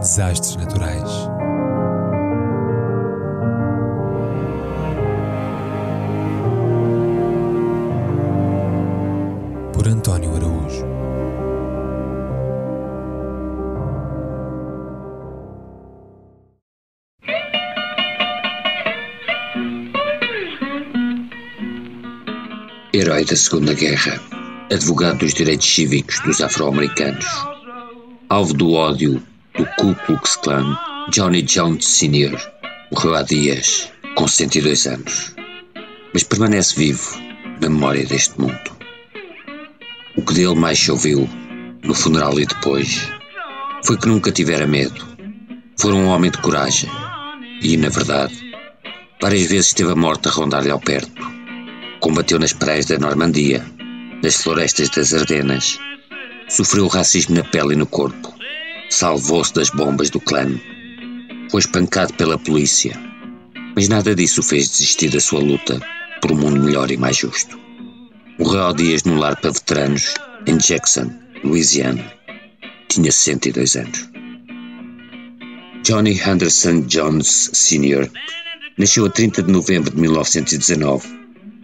[0.00, 1.10] Desastres naturais.
[9.74, 10.86] Por António Araújo.
[22.94, 24.20] Herói da Segunda Guerra,
[24.72, 27.26] advogado dos direitos cívicos dos afro-americanos,
[28.28, 29.20] alvo do ódio
[29.58, 30.78] do Ku Klux Klan,
[31.10, 32.38] Johnny Jones Sr.
[32.92, 35.34] morreu há dias, com 102 anos,
[36.14, 37.18] mas permanece vivo
[37.60, 38.70] na memória deste mundo.
[40.16, 41.28] O que dele mais se ouviu,
[41.82, 43.08] no funeral e depois,
[43.84, 45.04] foi que nunca tivera medo.
[45.76, 46.88] Foi um homem de coragem
[47.60, 48.36] e, na verdade,
[49.20, 51.20] várias vezes teve a morte a rondar-lhe ao perto.
[51.98, 53.66] Combateu nas praias da Normandia,
[54.22, 55.80] nas florestas das Ardenas,
[56.48, 58.37] sofreu racismo na pele e no corpo,
[58.90, 60.48] salvou-se das bombas do clã,
[61.50, 62.92] foi espancado pela polícia,
[63.74, 65.80] mas nada disso o fez desistir da sua luta
[66.20, 67.58] por um mundo melhor e mais justo.
[68.38, 70.14] Morreu há dias num lar para veteranos
[70.46, 71.12] em Jackson,
[71.44, 72.12] Louisiana.
[72.88, 74.08] Tinha 62 anos.
[75.82, 78.10] Johnny Henderson Jones Sr.
[78.76, 81.08] nasceu a 30 de novembro de 1919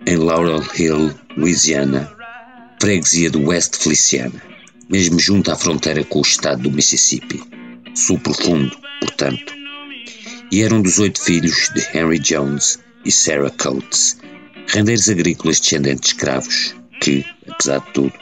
[0.06, 2.11] em Laurel Hill, Louisiana,
[2.81, 4.41] freguesia do West Feliciana,
[4.88, 7.42] mesmo junto à fronteira com o estado do Mississippi,
[7.94, 9.54] sul profundo, portanto.
[10.50, 14.18] E era dos oito filhos de Henry Jones e Sarah Coates,
[14.69, 18.12] rendeiros agrícolas descendentes de escravos, que, apesar de tudo,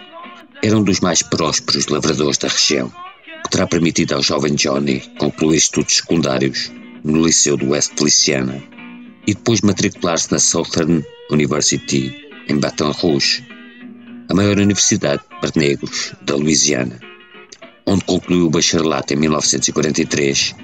[0.62, 5.56] eram dos mais prósperos lavradores da região, o que terá permitido ao jovem Johnny concluir
[5.56, 6.70] estudos secundários
[7.04, 8.62] no Liceu do West Feliciana
[9.26, 12.14] e depois matricular-se na Southern University
[12.48, 13.44] em Baton Rouge,
[14.32, 16.98] a maior universidade para negros da Louisiana,
[17.84, 20.54] onde concluiu o bacharelato em 1943,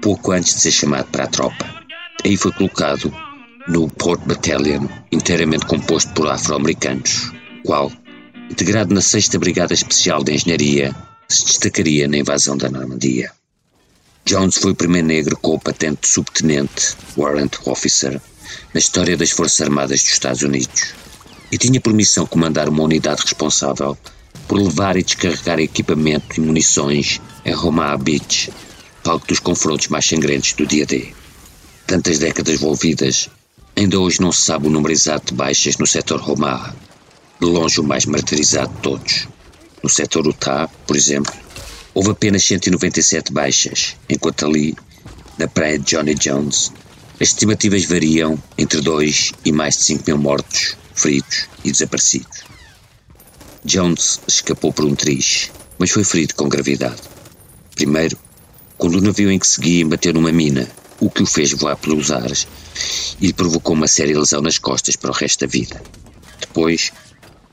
[0.00, 1.84] pouco antes de ser chamado para a tropa.
[2.24, 3.14] Aí foi colocado
[3.68, 7.30] no Port Battalion, inteiramente composto por afro-americanos,
[7.62, 7.92] qual,
[8.50, 10.96] integrado na 6 Brigada Especial de Engenharia,
[11.28, 13.30] se destacaria na invasão da Normandia.
[14.24, 18.18] Jones foi o primeiro negro com a patente de subtenente, warrant officer,
[18.72, 20.94] na história das Forças Armadas dos Estados Unidos
[21.50, 23.96] e tinha por missão comandar uma unidade responsável
[24.46, 28.52] por levar e descarregar equipamento e munições em Omaha Beach,
[29.02, 31.12] palco dos confrontos mais sangrentos do dia D.
[31.86, 33.28] Tantas décadas envolvidas,
[33.76, 36.74] ainda hoje não se sabe o número exato de baixas no setor Omaha,
[37.40, 39.28] de longe o mais martirizado de todos.
[39.82, 41.32] No setor Utah, por exemplo,
[41.94, 44.76] houve apenas 197 baixas, enquanto ali,
[45.38, 46.72] na praia de Johnny Jones,
[47.20, 52.44] as estimativas variam entre 2 e mais de 5 mil mortos, feridos e desaparecidos.
[53.62, 57.02] Jones escapou por um triz, mas foi ferido com gravidade.
[57.74, 58.16] Primeiro,
[58.78, 60.66] quando o navio em que seguia embateu numa mina,
[60.98, 62.48] o que o fez voar pelos ares
[63.20, 65.82] e lhe provocou uma séria lesão nas costas para o resto da vida.
[66.40, 66.90] Depois,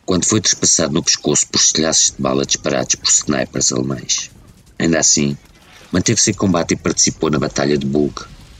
[0.05, 4.31] quando foi trespassado no pescoço por estilhaços de bala disparados por snipers alemães.
[4.79, 5.37] Ainda assim,
[5.91, 8.13] manteve-se em combate e participou na Batalha de Bug,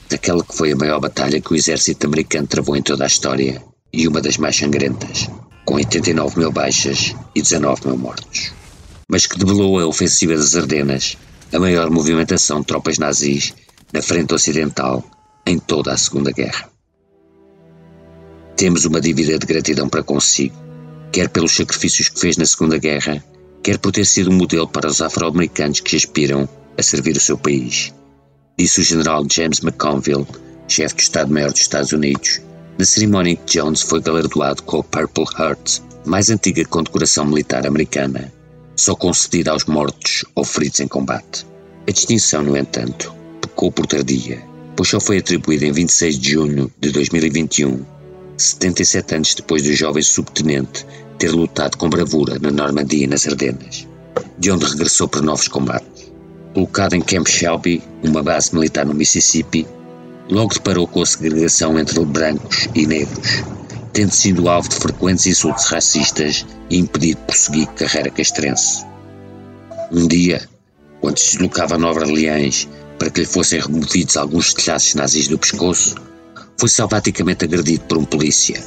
[0.09, 3.61] daquela que foi a maior batalha que o exército americano travou em toda a história
[3.91, 5.29] e uma das mais sangrentas,
[5.65, 8.53] com 89 mil baixas e 19 mil mortos.
[9.09, 11.17] Mas que debelou a ofensiva das Ardenas,
[11.53, 13.53] a maior movimentação de tropas nazis
[13.91, 15.03] na frente ocidental
[15.45, 16.69] em toda a Segunda Guerra.
[18.55, 20.55] Temos uma dívida de gratidão para consigo,
[21.11, 23.23] quer pelos sacrifícios que fez na Segunda Guerra,
[23.63, 27.37] quer por ter sido um modelo para os afro-americanos que aspiram a servir o seu
[27.37, 27.93] país
[28.57, 30.25] disse o general James McConville,
[30.67, 32.41] chefe de Estado-Maior dos Estados Unidos,
[32.77, 37.67] na cerimónia em que Jones foi galardoado com o Purple Heart, mais antiga condecoração militar
[37.67, 38.33] americana,
[38.75, 41.45] só concedida aos mortos ou feridos em combate.
[41.87, 44.41] A distinção, no entanto, pecou por tardia,
[44.75, 47.85] pois só foi atribuída em 26 de junho de 2021,
[48.37, 50.85] 77 anos depois do jovem subtenente
[51.19, 53.87] ter lutado com bravura na Normandia e nas Ardenas,
[54.37, 56.07] de onde regressou para novos combates
[56.57, 59.67] colocado em Camp Shelby, uma base militar no Mississippi,
[60.27, 63.43] logo deparou com a segregação entre brancos e negros,
[63.93, 68.83] tendo sido alvo de frequentes insultos racistas e impedido de prosseguir carreira castrense.
[69.91, 70.49] Um dia,
[70.99, 72.67] quando se deslocava a Nova Orleans
[72.97, 75.93] para que lhe fossem removidos alguns telhaços nazis do pescoço,
[76.57, 78.59] foi salvaticamente agredido por um polícia,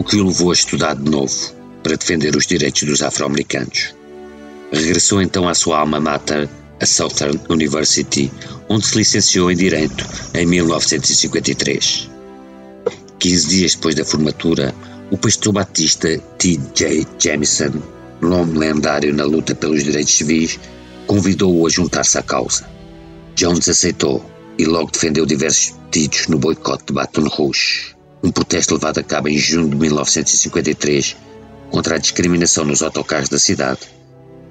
[0.00, 1.54] o que o levou a estudar de novo
[1.84, 3.94] para defender os direitos dos afro-americanos.
[4.72, 6.48] Regressou então à sua alma mater,
[6.80, 8.30] a Southern University,
[8.68, 12.10] onde se licenciou em Direito em 1953.
[13.18, 14.74] 15 dias depois da formatura,
[15.10, 17.06] o pastor batista T.J.
[17.18, 17.72] Jamison,
[18.20, 20.58] nome lendário na luta pelos direitos civis,
[21.06, 22.68] convidou-o a juntar-se à causa.
[23.34, 24.24] Jones aceitou
[24.58, 29.28] e logo defendeu diversos pedidos no boicote de Baton Rouge, um protesto levado a cabo
[29.28, 31.16] em junho de 1953
[31.70, 33.80] contra a discriminação nos autocarros da cidade,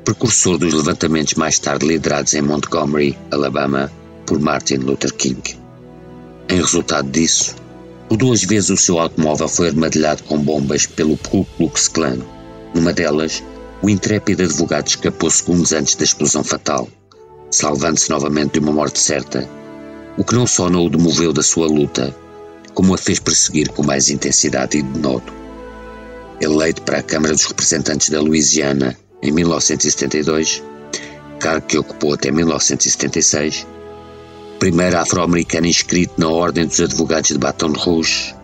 [0.06, 3.92] precursor dos levantamentos mais tarde liderados em Montgomery, Alabama,
[4.28, 5.42] por Martin Luther King.
[6.48, 7.56] Em resultado disso,
[8.07, 12.19] por duas vezes o seu automóvel foi armadilhado com bombas pelo Ku Klux Klan.
[12.75, 13.44] Numa delas,
[13.81, 16.88] o intrépido advogado escapou segundos antes da explosão fatal,
[17.50, 19.50] salvando-se novamente de uma morte certa,
[20.18, 22.16] o que não só não o demoveu da sua luta,
[22.75, 25.34] como a fez perseguir com mais intensidade e denodo.
[26.40, 30.63] Eleito para a Câmara dos Representantes da Louisiana em 1972,
[31.39, 33.65] cargo que ocupou até 1976,
[34.59, 38.35] primeiro afro-americano inscrito na Ordem dos Advogados de Baton Rouge,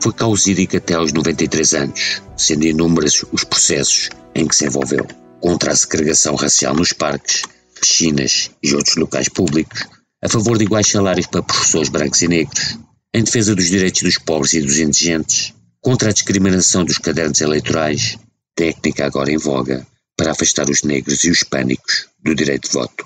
[0.00, 5.06] foi causídico até aos 93 anos, sendo inúmeros os processos em que se envolveu
[5.40, 7.42] contra a segregação racial nos parques,
[7.80, 9.86] piscinas e outros locais públicos,
[10.22, 12.78] a favor de iguais salários para professores brancos e negros,
[13.14, 18.18] em defesa dos direitos dos pobres e dos indigentes, contra a discriminação dos cadernos eleitorais,
[18.54, 19.86] técnica agora em voga
[20.22, 23.04] para afastar os negros e os pânicos do direito de voto.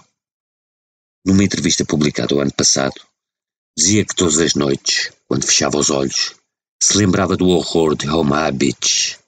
[1.25, 2.93] Numa entrevista publicada o ano passado,
[3.75, 6.35] dizia que todas as noites, quando fechava os olhos,
[6.79, 9.19] se lembrava do horror de Omaha Beach,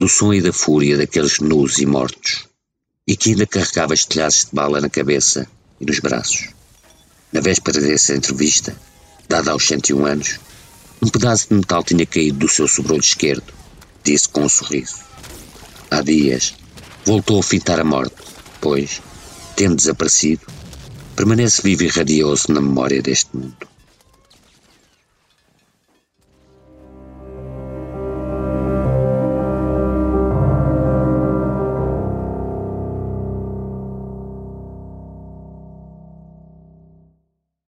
[0.00, 2.48] do som e da fúria daqueles nus e mortos,
[3.06, 5.46] e que ainda carregava estilhaços de bala na cabeça
[5.78, 6.48] e nos braços.
[7.30, 8.74] Na véspera dessa entrevista,
[9.28, 10.40] dada aos 101 anos,
[11.02, 13.52] um pedaço de metal tinha caído do seu sobrolho esquerdo,
[14.02, 14.96] disse com um sorriso.
[15.90, 16.54] Há dias,
[17.04, 18.16] voltou a fintar a morte,
[18.60, 19.02] pois,
[19.56, 20.46] tendo desaparecido,
[21.14, 23.73] permanece vivo e radioso na memória deste mundo.